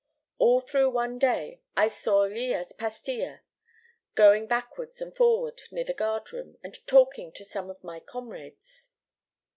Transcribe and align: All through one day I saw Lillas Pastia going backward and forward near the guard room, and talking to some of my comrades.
All 0.39 0.61
through 0.61 0.89
one 0.89 1.19
day 1.19 1.61
I 1.77 1.87
saw 1.87 2.21
Lillas 2.21 2.71
Pastia 2.73 3.41
going 4.15 4.47
backward 4.47 4.91
and 4.99 5.15
forward 5.15 5.61
near 5.69 5.83
the 5.85 5.93
guard 5.93 6.33
room, 6.33 6.57
and 6.63 6.73
talking 6.87 7.31
to 7.33 7.45
some 7.45 7.69
of 7.69 7.83
my 7.83 7.99
comrades. 7.99 8.93